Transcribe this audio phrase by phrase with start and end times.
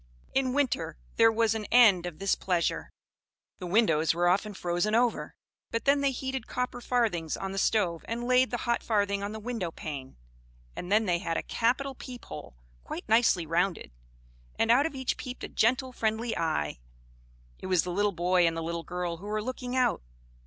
[0.33, 2.89] In winter there was an end of this pleasure.
[3.59, 5.35] The windows were often frozen over;
[5.69, 9.31] but then they heated copper farthings on the stove, and laid the hot farthing on
[9.31, 10.15] the windowpane,
[10.75, 13.91] and then they had a capital peep hole, quite nicely rounded;
[14.57, 16.79] and out of each peeped a gentle friendly eye
[17.59, 20.01] it was the little boy and the little girl who were looking out.